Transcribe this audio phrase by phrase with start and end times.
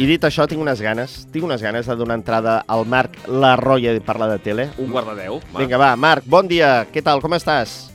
[0.00, 3.52] I dit això, tinc unes ganes, tinc unes ganes de donar entrada al Marc La
[3.60, 4.64] Roya i parlar de tele.
[4.80, 5.40] Un quart de deu.
[5.52, 5.60] va.
[5.60, 7.92] Vinga, va, Marc, bon dia, què tal, com estàs?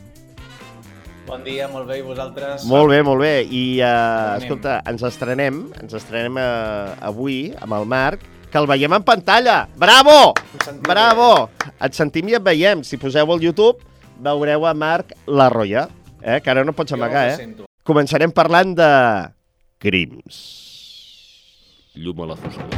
[1.25, 2.67] Bon dia, molt bé, i vosaltres?
[2.69, 3.33] Molt bé, molt bé.
[3.49, 8.21] I, uh, escolta, ens estrenem, ens estrenem uh, avui amb el Marc,
[8.51, 9.57] que el veiem en pantalla.
[9.75, 10.35] Bravo!
[10.85, 11.31] Bravo!
[11.81, 12.85] Et sentim i et veiem.
[12.85, 13.81] Si poseu al YouTube,
[14.21, 15.89] veureu a Marc La Roya,
[16.21, 16.39] eh?
[16.45, 17.35] que ara no pots amagar, eh?
[17.41, 17.67] sento.
[17.83, 18.93] Començarem parlant de
[19.81, 20.76] crims.
[21.97, 22.69] Llum a la foscor.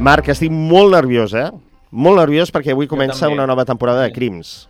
[0.00, 1.48] Marc, estic molt nerviós, eh?
[1.92, 4.68] Molt nerviós perquè avui comença una nova temporada de crims.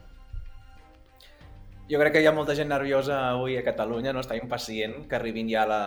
[1.90, 4.22] Jo crec que hi ha molta gent nerviosa avui a Catalunya, no?
[4.22, 5.82] Està impacient que arribin ja la,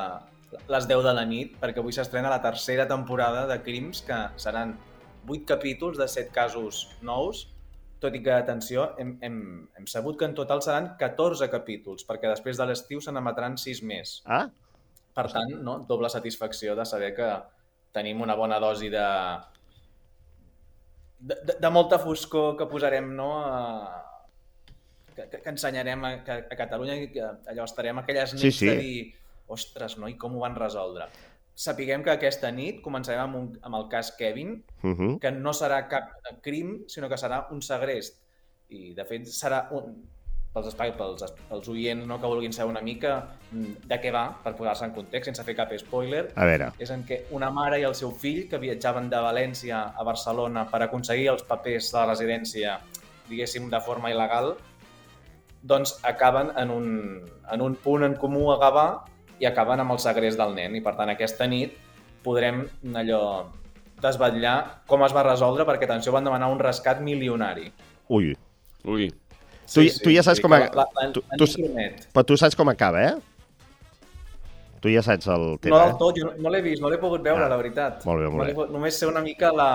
[0.68, 4.76] les 10 de la nit, perquè avui s'estrena la tercera temporada de Crims, que seran
[5.27, 7.48] 8 capítols de 7 casos nous,
[8.03, 9.39] tot i que, atenció, hem, hem,
[9.80, 13.84] hem sabut que en total seran 14 capítols, perquè després de l'estiu se n'emetran 6
[13.87, 14.20] més.
[14.27, 14.46] Ah?
[15.13, 15.79] Per tant, no?
[15.90, 17.29] doble satisfacció de saber que
[17.93, 19.07] tenim una bona dosi de,
[21.20, 23.29] de, de, de molta foscor que posarem, no?
[23.46, 24.01] A,
[25.13, 28.51] que, que, que ensenyarem a, que, a Catalunya i que allò estarem aquelles nits Sí,
[28.63, 28.71] sí.
[28.71, 28.98] de dir
[29.54, 30.09] ostres, no?
[30.09, 31.07] I com ho van resoldre?
[31.55, 35.20] Sapiguem que aquesta nit començarem amb, un, amb el cas Kevin, Uh -huh.
[35.20, 36.09] que no serà cap
[36.41, 38.21] crim, sinó que serà un segrest.
[38.70, 40.04] I, de fet, serà un,
[40.54, 43.13] pels, espai, pels, pels oients no, que vulguin saber una mica
[43.51, 46.91] mm, de què va, per posar-se en context, sense fer cap spoiler, A veure, és
[46.93, 50.84] en què una mare i el seu fill, que viatjaven de València a Barcelona per
[50.85, 52.77] aconseguir els papers de la residència,
[53.29, 54.54] diguéssim, de forma il·legal,
[55.63, 56.87] doncs acaben en un,
[57.51, 58.87] en un punt en comú a Gavà
[59.44, 60.76] i acaben amb el segrest del nen.
[60.80, 61.76] I per tant, aquesta nit
[62.24, 62.63] podrem
[62.96, 63.20] allò
[64.03, 64.56] desvetllar
[64.88, 67.69] com es va resoldre, perquè atenció, van demanar un rescat milionari.
[68.09, 68.34] ui.
[68.86, 69.06] Ui.
[69.74, 71.46] Tu- tu ja saps com a- La, la, tu- la, tu-.
[72.14, 73.14] Però tu saps com acaba, eh?
[74.84, 76.98] Tu ja saps el No tema, del tot, jo no, no l'he vist, no l'he
[77.00, 78.03] pogut veure, Ah, la veritat.
[78.06, 78.53] molt bé, molt no bé.
[78.53, 79.70] pogut- Només sé una mica la,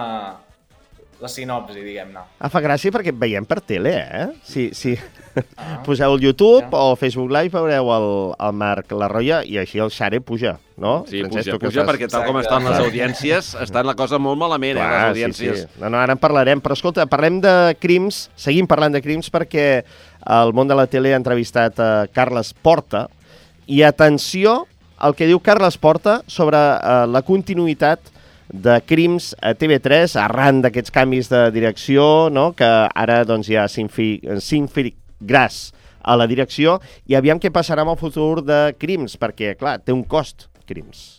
[1.21, 2.21] la sinopsi, diguem-ne.
[2.39, 4.27] Ah, fa gràcia perquè et veiem per tele, eh?
[4.47, 4.97] Si, si
[5.57, 5.79] Ah.
[5.87, 6.79] poseu el YouTube Ja.
[6.81, 8.07] o Facebook Live veureu el,
[8.43, 11.05] el Marc La Roya i així el Xare puja, no?
[11.07, 12.57] Sí, Francesc, puja, puja estàs- perquè tal com Exacte.
[12.57, 15.55] estan les audiències, està la cosa molt malament, eh, les Clar, audiències.
[15.55, 15.81] Sí, sí.
[15.81, 19.85] No, no, ara en parlarem, però escolta, parlem de crims, seguim parlant de crims perquè
[20.27, 23.07] el món de la tele ha entrevistat a Carles Porta
[23.69, 24.65] i atenció
[24.99, 28.01] al que diu Carles Porta sobre eh, la continuïtat
[28.49, 32.53] de crims a TV3 arran d'aquests canvis de direcció, no?
[32.57, 35.69] que ara doncs, hi ha Sinfri Gras
[36.01, 39.93] a la direcció i aviam què passarà amb el futur de crims, perquè, clar, té
[39.93, 41.19] un cost, crims.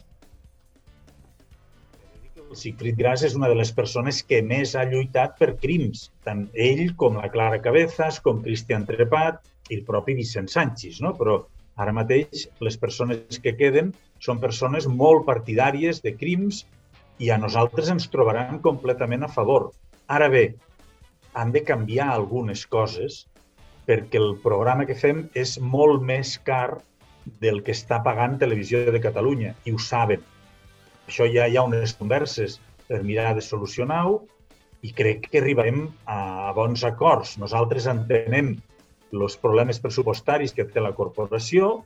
[2.58, 6.96] Sigfrid Gras és una de les persones que més ha lluitat per crims, tant ell
[6.98, 11.14] com la Clara Cabezas, com Cristian Trepat i el propi Vicent Sánchez, no?
[11.20, 11.44] Però
[11.78, 16.66] ara mateix les persones que queden són persones molt partidàries de crims
[17.20, 19.70] i a nosaltres ens trobaran completament a favor.
[20.08, 20.46] Ara bé,
[21.34, 23.26] han de canviar algunes coses
[23.90, 26.80] perquè el programa que fem és molt més car
[27.44, 30.24] del que està pagant Televisió de Catalunya i ho saben.
[31.10, 34.20] Això ja hi ha unes converses per mirar de solucionar-ho
[34.86, 37.36] i crec que arribarem a bons acords.
[37.42, 38.56] Nosaltres entenem
[39.14, 41.80] els problemes pressupostaris que té la corporació.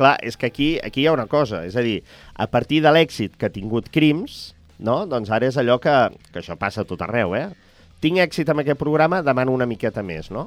[0.00, 1.98] Clar, és que aquí, aquí hi ha una cosa, és a dir,
[2.32, 5.02] a partir de l'èxit que ha tingut Crims, no?
[5.04, 5.92] doncs ara és allò que,
[6.32, 7.50] que això passa a tot arreu, eh?
[8.00, 10.46] Tinc èxit amb aquest programa, demano una miqueta més, no?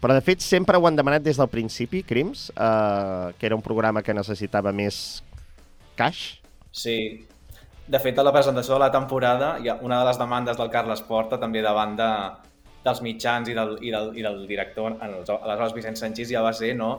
[0.00, 3.62] Però, de fet, sempre ho han demanat des del principi, Crims, eh, que era un
[3.62, 5.20] programa que necessitava més
[5.94, 6.40] cash.
[6.72, 6.96] Sí.
[7.90, 10.70] De fet, a la presentació de la temporada, hi ha una de les demandes del
[10.72, 12.10] Carles Porta, també davant de,
[12.86, 16.72] dels mitjans i del, i del, i del director, aleshores Vicent Sanchís, ja va ser,
[16.78, 16.94] no?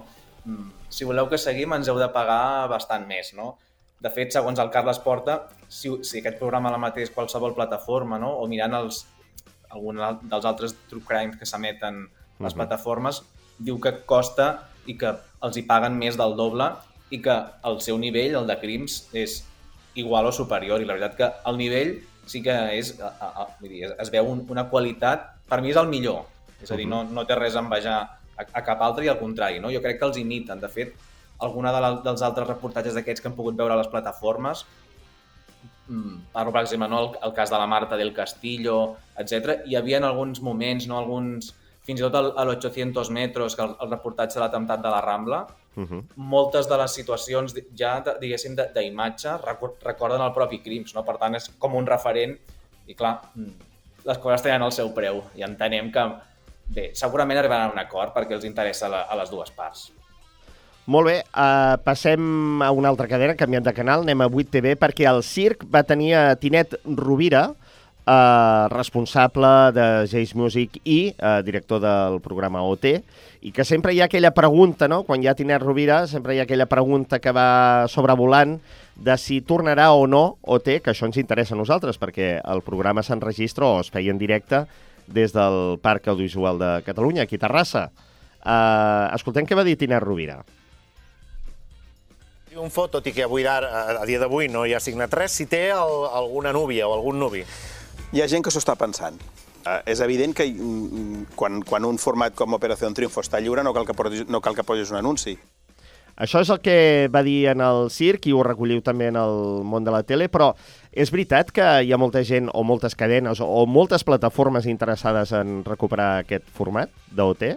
[0.46, 3.58] Mm, Si voleu que seguim, ens heu de pagar bastant més, no?
[4.02, 8.32] De fet, segons el Carles Porta, si, si aquest programa l'emetés qualsevol plataforma, no?
[8.42, 9.06] o mirant els,
[9.70, 12.08] algun dels altres true crimes que s'emeten
[12.40, 12.58] les Mhm.
[12.58, 13.22] plataformes,
[13.60, 16.72] diu que costa i que els hi paguen més del doble
[17.12, 19.46] i que el seu nivell, el de crims, és
[19.96, 20.82] igual o superior.
[20.82, 23.94] I la veritat que el nivell sí que és, a, a, a, vull dir, es,
[24.00, 26.26] es veu un, una qualitat, per mi és el millor.
[26.62, 29.20] És a dir, no, no té res a envejar a, a cap altre i al
[29.20, 29.60] contrari.
[29.64, 29.72] No?
[29.72, 30.60] Jo crec que els imiten.
[30.60, 30.94] De fet,
[31.40, 34.66] alguna de la, dels altres reportatges d'aquests que hem pogut veure a les plataformes,
[35.88, 39.62] mm, parlo, per exemple, no, el, el cas de la Marta del Castillo, etc.
[39.66, 41.54] Hi havia alguns moments, no, alguns,
[41.86, 45.02] fins i tot al, a l'800 metres, que el, el reportatge de l'atemptat de la
[45.02, 46.04] Rambla, Uh -huh.
[46.18, 51.06] moltes de les situacions ja, diguéssim, d'imatge recor- recorden el propi Crims, no?
[51.06, 52.38] Per tant, és com un referent
[52.88, 53.52] i, clar, mm,
[54.04, 56.04] les coses tenen el seu preu i entenem que,
[56.76, 59.90] bé, segurament arribaran a un acord perquè els interessa la, a les dues parts.
[60.92, 65.06] Molt bé, uh, passem a una altra cadena, canviant de canal, anem a 8TV, perquè
[65.08, 71.80] el circ va tenir a Tinet Rovira, uh, responsable de Jace Music i uh, director
[71.84, 72.98] del programa OT,
[73.42, 75.04] i que sempre hi ha aquella pregunta, no?
[75.06, 78.58] quan hi ha Tinet Rovira, sempre hi ha aquella pregunta que va sobrevolant
[78.98, 83.06] de si tornarà o no OT, que això ens interessa a nosaltres, perquè el programa
[83.06, 84.66] s'enregistra o es feia en directe
[85.14, 87.86] des del Parc Audiovisual de Catalunya, aquí a Terrassa.
[88.42, 90.40] Uh, escoltem què va dir Tinet Rovira.
[92.52, 93.58] triomfo, tot i que avui a,
[94.02, 97.20] a dia d'avui no hi ha signat res, si té el, alguna núvia o algun
[97.20, 97.46] nuvi.
[98.12, 99.16] Hi ha gent que s'ho està pensant.
[99.62, 103.72] Uh, és evident que mm, quan, quan un format com Operació Triunfo està lliure no
[103.78, 105.38] cal, que, posis- no cal que posis un anunci.
[106.22, 109.64] Això és el que va dir en el circ i ho recolliu també en el
[109.66, 110.52] món de la tele, però
[110.92, 115.64] és veritat que hi ha molta gent o moltes cadenes o, moltes plataformes interessades en
[115.66, 117.48] recuperar aquest format d'OT?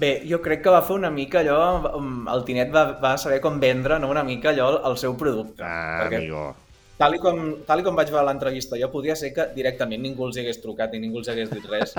[0.00, 1.60] Bé, jo crec que va fer una mica allò,
[1.98, 5.66] um, el Tinet va, va saber com vendre no, una mica allò el, seu producte.
[5.66, 6.54] Ah, amigo.
[7.00, 10.26] Tal i, com, tal i com vaig veure l'entrevista, jo podria ser que directament ningú
[10.28, 11.94] els hagués trucat i ningú els hagués dit res.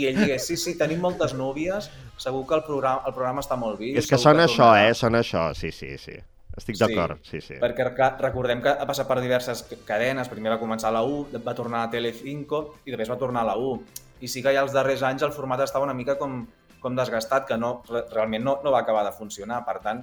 [0.00, 3.58] I ell digués, sí, sí, tenim moltes núvies, segur que el programa, el programa està
[3.60, 3.98] molt vist.
[4.00, 4.94] És que sona això, tornarà." eh?
[4.96, 6.16] Sona això, sí, sí, sí.
[6.56, 7.54] Estic d'acord, sí, sí.
[7.62, 11.20] Perquè clar, recordem que ha passat per diverses cadenes, primer va començar a la U,
[11.46, 13.76] va tornar a Telecinco i després va tornar a la U.
[14.20, 16.42] I sí que ja els darrers anys el format estava una mica com,
[16.82, 19.62] com desgastat, que no, re- realment no, no va acabar de funcionar.
[19.64, 20.02] Per tant,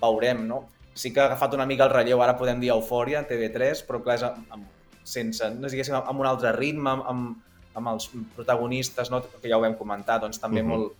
[0.00, 0.62] veurem, no?
[0.96, 4.14] Sí que ha agafat una mica el relleu, ara podem dir Eufòria, TV3, però clar,
[4.16, 4.64] és amb, amb,
[5.04, 7.34] sense, no sé, diguéssim, amb un altre ritme, amb,
[7.76, 9.20] amb, els protagonistes, no?
[9.22, 10.68] que ja ho vam comentar, doncs també Mhm.
[10.72, 10.92] molt,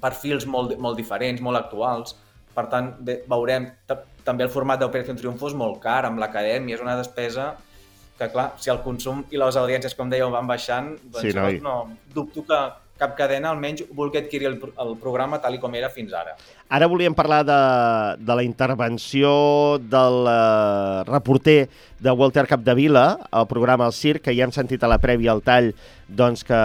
[0.00, 2.14] perfils molt, molt diferents, molt actuals.
[2.54, 3.70] Per tant, bé, veurem.
[3.86, 7.56] Ta- També el format d'Operació Triunfo és molt car, amb l'acadèmia, és una despesa
[8.16, 11.58] que, clar, si el consum i les audiències, com dèieu, van baixant, doncs Sí, noi.
[11.60, 12.60] no, dubto que
[13.02, 16.36] cap cadena almenys vulgui adquirir el, el programa tal i com era fins ara.
[16.72, 17.58] Ara volíem parlar de,
[18.22, 19.32] de la intervenció
[19.82, 21.58] del eh, reporter
[22.02, 25.42] de Walter Capdevila al programa El Circ, que ja hem sentit a la prèvia al
[25.44, 25.72] tall
[26.08, 26.62] doncs, que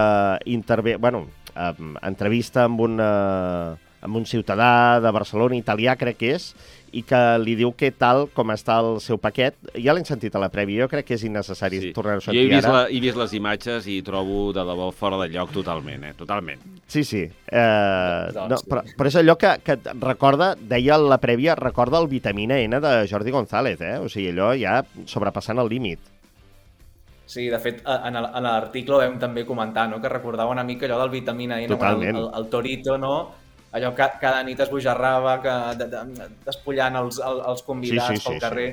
[0.53, 1.25] intervé, bueno,
[1.55, 1.73] eh,
[2.07, 6.49] entrevista amb un, eh, amb un ciutadà de Barcelona, italià crec que és,
[6.95, 9.57] i que li diu què tal com està el seu paquet.
[9.75, 11.89] Ja l'hem sentit a la prèvia, jo crec que és innecessari sí.
[11.93, 12.77] tornar-ho a Jo sentir he vist, ara.
[12.77, 16.13] la, he vist les imatges i trobo de debò fora de lloc totalment, eh?
[16.17, 16.63] Totalment.
[16.87, 17.25] Sí, sí.
[17.27, 21.99] Eh, Doncs no, però, però és allò que, que recorda, deia a la prèvia, recorda
[21.99, 23.97] el vitamina N de Jordi González, eh?
[23.99, 25.99] O sigui, allò ja sobrepassant el límit.
[27.27, 28.15] Sí, de fet, a- en
[28.45, 29.99] l'article ho vam també comentar, no?
[29.99, 32.15] que recordava una mica allò del vitamina N, Totalment.
[32.15, 33.17] el, el, el Torito, no?
[33.73, 38.15] Allò que cada nit es bojarrava, que, de, de, despullant els, el- els convidats Sí,
[38.15, 38.45] sí, sí, pel sí.
[38.47, 38.69] carrer.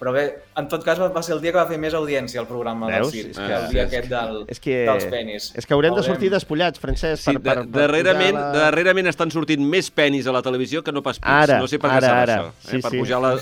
[0.00, 0.22] Però bé,
[0.56, 2.86] en tot cas va, va ser el dia que va fer més audiència el programa
[2.88, 3.10] Veus?
[3.12, 5.50] del Circ, Ah, que el sí, dia és aquest del, És que, dels penis.
[5.54, 6.14] és que haurem de Veurem.
[6.14, 8.46] sortir despullats, Francesc, Sí, per, per, de, per darrerament, la...
[8.54, 11.28] darrerament estan sortint més penis a la televisió que no pas pits.
[11.28, 12.38] Ara, no sé per què ara, serà ara.
[12.38, 12.48] això.
[12.48, 12.70] Eh?
[12.70, 12.98] Sí, per sí.
[13.02, 13.34] pujar la,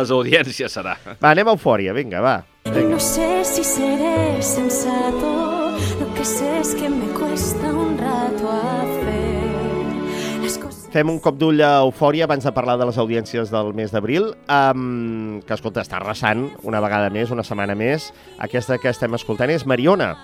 [0.00, 0.96] les audiències serà.
[1.20, 2.38] Va, anem a Eufòria, vinga, va.
[2.64, 7.98] No sé si seré sensato, lo que sé es que me cuesta un
[10.96, 14.30] Fem un cop d'ull a Eufòria abans de parlar de les audiències del mes d'abril,
[14.48, 18.06] um, que, escolta, està arrasant una vegada més, una setmana més.
[18.40, 20.14] Aquesta que estem escoltant és Mariona.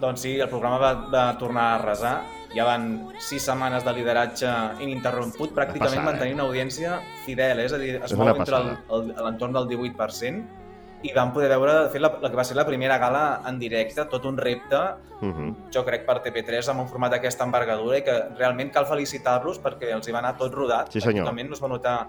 [0.00, 2.14] Doncs sí, el programa va, va tornar a arrasar.
[2.56, 2.88] Ja van
[3.20, 4.48] sis setmanes de lideratge
[4.80, 7.68] ininterromput, pràcticament passada, mantenint una audiència fidel, eh?
[7.68, 10.61] és a dir, es mou entre l'entorn del 18%,
[11.02, 13.58] i vam poder veure, de fet, la, la que va ser la primera gala en
[13.58, 14.82] directe, tot un repte,
[15.22, 15.54] Uh -huh.
[15.70, 19.92] jo crec, per TV3, amb un format d'aquesta envergadura, i que realment cal felicitar-los perquè
[19.94, 20.90] els hi va anar tot rodat.
[20.90, 21.24] Sí, senyor.
[21.24, 22.08] Pràcticament no es va notar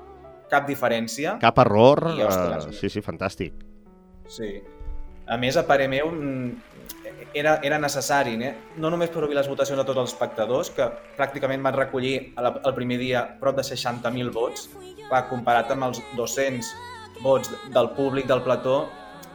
[0.50, 1.38] cap diferència.
[1.39, 3.53] Cap error, I, ostres, uh, sí, sí, fantàstic.
[4.27, 4.63] Sí.
[5.27, 6.51] A més, a parer meu, mm,
[7.33, 8.53] era, era necessari, eh?
[8.77, 12.41] no només per obrir les votacions de tots els espectadors, que pràcticament van recollir a
[12.41, 14.69] la, el primer dia prop de 60.000 vots,
[15.07, 16.73] clar, comparat amb els 200
[17.22, 18.88] vots del públic del plató,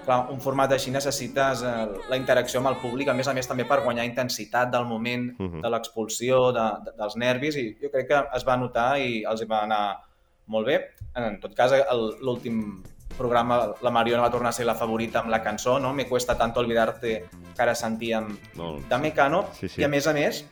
[0.04, 3.46] clar, un format així necessites eh, la interacció amb el públic, a més a més
[3.48, 5.60] també per guanyar intensitat del moment, Mhm.
[5.62, 9.44] de l'expulsió, de, de, dels nervis, i jo crec que es va notar i els
[9.48, 9.98] va anar
[10.46, 10.78] molt bé.
[11.14, 11.72] En tot cas,
[12.20, 12.82] l'últim
[13.18, 15.92] programa, la Mariona va tornar a ser la favorita amb la cançó, no?
[15.92, 17.24] Me cuesta tanto olvidarte,
[17.56, 18.86] que ara sentíem Molt.
[18.88, 19.80] de Mecano, Sí, sí.
[19.80, 20.44] i a més a més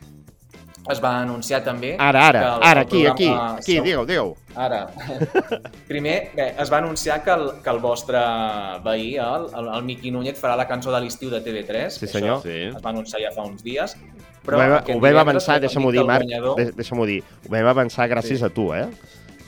[0.89, 1.95] es va anunciar també...
[1.99, 4.35] Ara, ara, que el- ara, el aquí, aquí, programa aquí, seu- digueu, digueu.
[4.55, 4.79] Ara.
[5.87, 8.21] Primer, bé, es va anunciar que el, que el vostre
[8.85, 11.89] veí, el, el, el Miqui Núñez, farà la cançó de l'estiu de TV3.
[11.99, 12.41] Sí, senyor.
[12.45, 12.57] Sí.
[12.71, 13.97] Es va anunciar ja fa uns dies.
[14.47, 17.21] Ho vam, ho vam avançar, deixa-m'ho dir Marc, guanyador- de- deixa-m'ho dir.
[17.47, 18.45] Ho vam avançar gràcies Sí.
[18.45, 18.87] a tu, eh?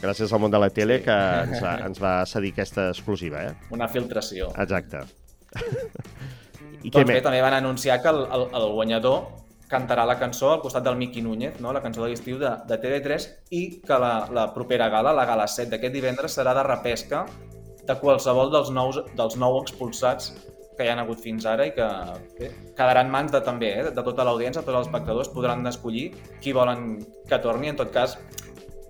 [0.01, 3.53] Gràcies al món de la tele que ens va, ens va cedir aquesta exclusiva, eh?
[3.71, 4.51] Una filtració.
[4.57, 5.05] Exacte.
[6.83, 7.23] I què Doncs bé, més?
[7.25, 9.23] també van anunciar que el, el, el guanyador
[9.69, 11.73] cantarà la cançó al costat del Miqui Núñez, no?
[11.73, 15.47] la cançó de l'estiu de, de TV3, i que la, la propera gala, la gala
[15.47, 17.25] 7 d'aquest divendres, serà de repesca
[17.85, 20.33] de qualsevol dels, nous, dels nou expulsats
[20.79, 21.85] que hi han hagut fins ara i que
[22.37, 26.05] bé, quedaran en mans de, també, eh, de tota l'audiència, tots els espectadors podran escollir
[26.39, 27.73] qui volen que torni.
[27.73, 28.15] En tot cas,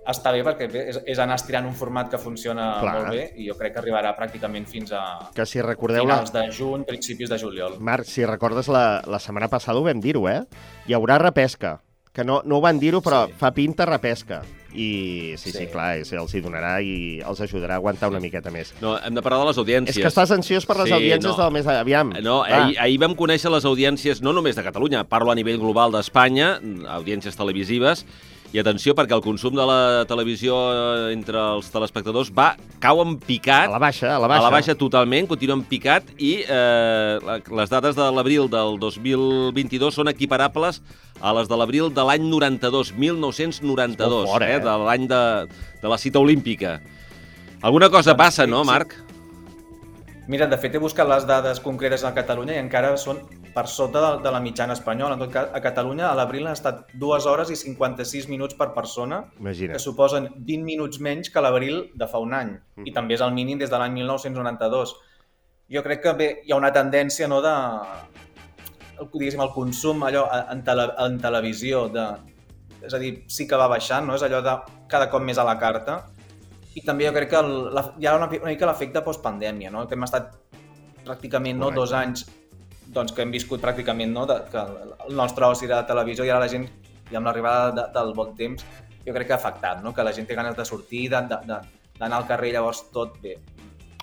[0.08, 2.94] està bé perquè bé, és, és anar estirant un format que funciona Clar.
[2.96, 5.02] molt bé i jo crec que arribarà pràcticament fins a
[5.34, 6.20] Que si recordeu la...
[6.22, 7.76] finals de juny, principis de juliol.
[7.80, 10.40] Marc, si recordes, la, la setmana passada ho vam dir-ho, eh?
[10.88, 11.80] Hi haurà repesca.
[12.12, 13.34] Que no, no ho van dir-ho, però Sí.
[13.38, 14.40] fa pinta repesca.
[14.74, 18.20] I sí, sí, sí clar, és, els hi donarà i els ajudarà a aguantar una
[18.22, 18.72] miqueta més.
[18.80, 19.96] No, hem de parlar de les audiències.
[19.96, 21.36] És que estàs ansiós per les Sí, audiències no.
[21.42, 21.66] del mes...
[21.66, 22.12] Aviam.
[22.22, 22.64] No, va.
[22.64, 26.60] ahir, ahir vam conèixer les audiències no només de Catalunya, parlo a nivell global d'Espanya,
[26.98, 28.04] audiències televisives,
[28.50, 32.48] i atenció perquè el consum de la televisió eh, entre els telespectadors va
[32.82, 34.40] cau en picat, A la baixa, a la baixa.
[34.42, 39.94] a la baixa totalment, continua en picat, i eh, les dades de l'abril del 2022
[40.00, 40.80] són equiparables
[41.20, 44.58] a les de l'abril de l'any 92, 1992, Molt fort, eh?
[44.64, 45.22] de l'any de,
[45.82, 46.80] de la cita olímpica.
[47.62, 48.64] Alguna cosa passa, no.
[48.64, 48.96] Marc?
[50.30, 53.18] Mira, de fet he buscat les dades concretes a Catalunya i encara són
[53.60, 55.16] per sota de, de la mitjana espanyola.
[55.18, 58.70] En tot cas, a Catalunya a l'abril han estat 2 hores i 56 minuts per
[58.76, 59.76] persona, Imagina't.
[59.76, 62.54] que suposen 20 minuts menys que l'abril de fa un any.
[62.88, 64.96] I també és el mínim des de l'any 1992.
[65.70, 67.52] Jo crec que bé, hi ha una tendència no, de,
[68.96, 72.06] el, diguéssim, el consum allò en, tele, en televisió, de,
[72.80, 74.16] és a dir, sí que va baixant, no?
[74.16, 74.56] és allò de
[74.88, 76.00] cada cop més a la carta,
[76.74, 79.84] i també jo crec que el, la, hi ha una, una mica l'efecte postpandèmia, no?
[79.86, 80.32] que hem estat
[81.04, 81.80] pràcticament no, Correcte.
[81.80, 82.26] dos anys
[82.90, 84.26] doncs, que hem viscut pràcticament no?
[84.26, 84.58] de, que
[85.08, 86.66] el nostre oci la televisió i ara la gent,
[87.10, 88.64] i amb l'arribada de, del bon temps,
[89.06, 89.94] jo crec que ha afectat, no?
[89.94, 91.60] que la gent té ganes de sortir, de- de- de-
[92.00, 93.36] d'anar al carrer, llavors tot bé.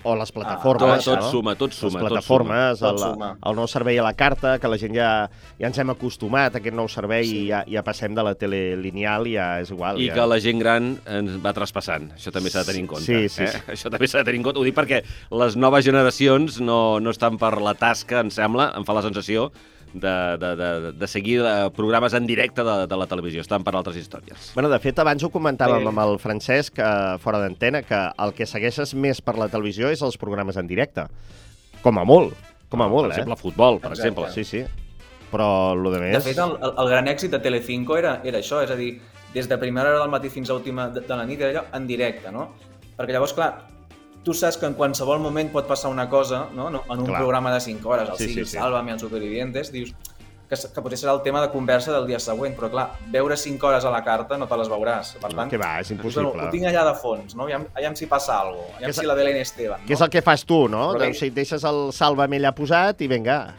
[0.06, 1.30] O les Tot, plataformes, tot no?
[1.30, 2.08] suma, tot les suma, tot suma.
[2.08, 3.30] plataformes, Tot el, suma.
[3.50, 5.08] el nou servei a la carta, que la gent ja,
[5.58, 7.40] ja ens hem acostumat a aquest nou servei sí.
[7.40, 9.98] i ja, ja passem de la tele lineal i ja és igual.
[9.98, 10.14] I ja.
[10.14, 12.12] que la gent gran ens va traspassant.
[12.14, 13.08] Això també s'ha de tenir en compte.
[13.08, 13.50] Sí, sí, eh?
[13.56, 13.64] sí.
[13.74, 14.62] Això també s'ha de tenir en compte.
[14.62, 15.02] Ho dic perquè
[15.42, 19.50] les noves generacions no, no estan per la tasca, em sembla, em fa la sensació,
[19.92, 23.42] de, de, de, de seguir eh, programes en directe de, de la televisió.
[23.44, 24.52] Estan per altres històries.
[24.54, 25.92] Bueno, de fet, abans ho comentàvem Bé.
[25.92, 30.02] amb el Francesc, eh, fora d'antena, que el que segueixes més per la televisió és
[30.02, 31.06] els programes en directe.
[31.82, 32.34] Com a molt,
[32.68, 33.20] com a molt, per eh?
[33.20, 34.08] exemple, futbol, per Exacte.
[34.08, 34.32] exemple.
[34.34, 34.64] Sí, sí.
[35.28, 36.16] Però el de més...
[36.16, 38.94] De fet, el, el, el gran èxit de Telecinco era, era això, és a dir,
[39.34, 41.64] des de primera hora del matí fins a última de, de la nit era allò
[41.76, 42.48] en directe, no?
[42.96, 43.50] Perquè llavors, clar,
[44.28, 46.68] tu saps que en qualsevol moment pot passar una cosa, no?
[46.68, 47.22] no en un Clar.
[47.22, 48.56] programa de 5 hores, el Sí, sí, sí, sí.
[48.58, 49.94] Sálvame, el Supervivientes, dius
[50.48, 53.66] que, que potser serà el tema de conversa del dia següent, però clar, veure 5
[53.68, 55.14] hores a la carta no te les veuràs.
[55.20, 56.30] Per tant, Que va, és impossible.
[56.32, 57.44] Bueno, ho tinc allà de fons, no?
[57.44, 60.06] Aviam, aviam si passa alguna cosa, aviam és- si la Belén Esteban, Que és no?
[60.06, 60.94] el que fas tu, no?
[60.94, 63.54] Però Doncs si deixes el Sálvame allà posat i vinga.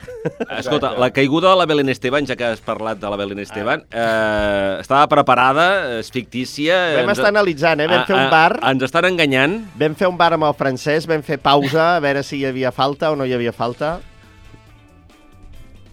[0.57, 3.85] Escolta, la caiguda de la Belén Esteban, ja que has parlat de la Belén Esteban,
[3.91, 6.75] eh, estava preparada, és fictícia...
[6.97, 7.87] Vam ens- estar analitzant, eh?
[7.87, 9.59] Vam Ah, fer un ah, bar, Ens estan enganyant.
[9.79, 12.71] vam fer un bar amb el francès, vam fer pausa a veure si hi havia
[12.71, 13.99] falta o no hi havia falta.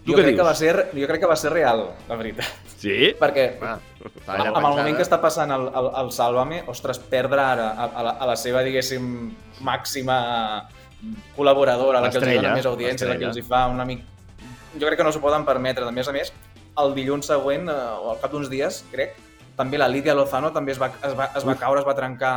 [0.07, 0.47] Tu Jo què crec, que dius?
[0.47, 2.71] va ser, jo crec que va ser real, la veritat.
[2.79, 3.11] Sí?
[3.19, 3.73] Perquè Va,
[4.31, 7.89] amb, amb el moment que està passant el, el, el Sálvame, ostres, perdre ara a,
[7.89, 9.09] a, la, a la seva, diguéssim,
[9.67, 10.17] màxima
[11.35, 14.07] col·laboradora, la que els dona més audiència, la que els hi fa una mica...
[14.77, 15.83] Jo crec que no s'ho poden permetre.
[15.83, 16.31] A més a més,
[16.79, 19.17] el dilluns següent, eh, o al cap d'uns dies, crec,
[19.57, 22.33] també la Lídia Lozano també es va, es va, es va caure, es va trencar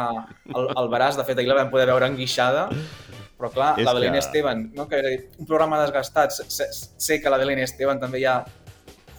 [0.48, 1.20] el, el braç.
[1.20, 2.66] De fet, ahir la vam poder veure enguixada.
[3.40, 4.86] Però clar, És la Belén que- Esteban, no?
[4.86, 8.44] que un programa desgastat, sé, sé que la Belén Esteban també ja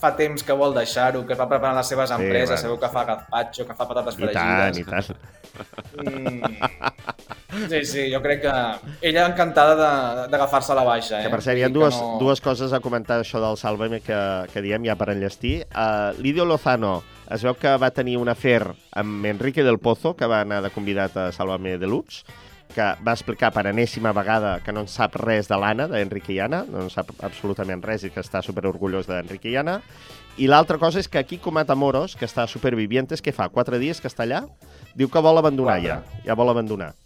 [0.01, 2.61] fa temps que vol deixar-ho, que va preparant les seves Sí, empreses, bueno.
[2.61, 5.07] segur que fa gazpacho, que fa patates I tant, i fregides.
[5.07, 5.17] tant.
[6.07, 7.67] Mm.
[7.69, 8.51] Sí, sí, jo crec que
[9.09, 11.19] ella encantada de- d'agafar-se la baixa.
[11.19, 11.23] Eh?
[11.25, 14.17] Que per cert, hi ha dues, que dues coses a comentar això del Sálvame que,
[14.53, 15.65] que diem ja per enllestir.
[15.75, 18.63] Uh, Lidio Lozano es veu que va tenir un afer
[18.93, 22.23] amb Enrique del Pozo, que va anar de convidat a Sálvame Deluxe,
[22.73, 26.39] que va explicar per enèsima vegada que no en sap res de l'Anna, d'Enrique i
[26.43, 29.79] Anna, no en sap absolutament res i que està superorgullós d'Enrique i Anna.
[30.39, 33.77] I l'altra cosa és que aquí Comata Moros, que està a Supervivientes, que fa quatre
[33.81, 34.45] dies que està allà,
[34.95, 35.99] diu que vol abandonar ja.
[36.01, 36.23] Quatre.
[36.29, 36.93] Ja vol abandonar.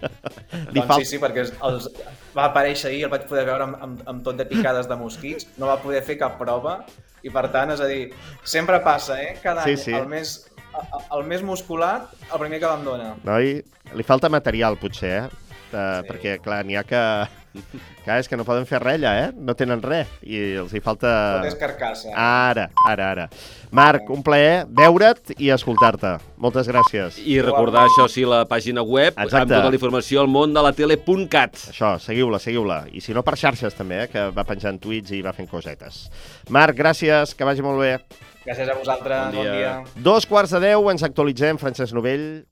[0.00, 1.88] Li Doncs fal- sí, sí, perquè els,
[2.36, 5.48] va aparèixer ahir, el vaig poder veure amb, amb, amb tot de picades de mosquits,
[5.60, 6.78] no va poder fer cap prova,
[7.20, 8.06] i per tant, és a dir,
[8.48, 9.34] sempre passa, eh?
[9.42, 9.92] Cada Sí, any, sí.
[9.98, 10.32] el més,
[10.78, 13.12] el, més musculat, el primer que abandona.
[13.26, 13.60] Noi,
[13.96, 15.46] li falta material, potser, eh?
[15.70, 16.08] Uh, Sí.
[16.08, 17.02] Perquè, clar, n'hi ha que...
[18.04, 19.30] Clar, és que no poden fer res allà, eh?
[19.34, 20.08] No tenen res.
[20.22, 21.10] I els hi falta...
[21.40, 22.12] Tot és carcassa.
[22.14, 23.24] Ara, ara, ara.
[23.74, 26.16] Marc, un plaer veure't i escoltar-te.
[26.40, 27.18] Moltes gràcies.
[27.22, 29.40] I recordar això sí, la pàgina web Exacte.
[29.42, 31.58] amb tota la informació al món de la tele.cat.
[31.74, 32.84] Això, seguiu-la, seguiu-la.
[32.94, 34.08] I si no, per xarxes també, eh?
[34.12, 36.04] que va penjant tuits i va fent cosetes.
[36.54, 37.96] Marc, gràcies, que vagi molt bé.
[38.46, 39.34] Gràcies a vosaltres.
[39.34, 39.74] Bon Bon dia.
[39.84, 40.02] dia.
[40.02, 42.46] Dos quarts de deu, ens actualitzem, Francesc Novell.